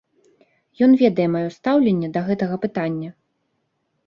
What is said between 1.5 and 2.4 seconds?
стаўленне да